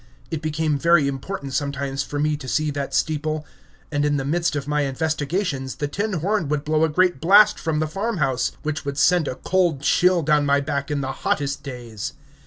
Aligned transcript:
It 0.31 0.41
became 0.41 0.79
very 0.79 1.07
important 1.07 1.53
sometimes 1.53 2.01
for 2.01 2.17
me 2.17 2.35
to 2.35 2.47
see 2.47 2.71
that 2.71 2.95
steeple; 2.95 3.45
and 3.91 4.03
in 4.03 4.17
the 4.17 4.25
midst 4.25 4.55
of 4.55 4.67
my 4.67 4.81
investigations 4.81 5.75
the 5.75 5.87
tin 5.87 6.13
horn 6.13 6.47
would 6.49 6.63
blow 6.65 6.83
a 6.83 6.89
great 6.89 7.21
blast 7.21 7.59
from 7.59 7.77
the 7.77 7.85
farmhouse, 7.87 8.51
which 8.63 8.83
would 8.83 8.97
send 8.97 9.27
a 9.27 9.35
cold 9.35 9.81
chill 9.83 10.23
down 10.23 10.43
my 10.43 10.59
back 10.59 10.89
in 10.89 11.01
the 11.01 11.11
hottest 11.21 11.61
days. 11.61 12.13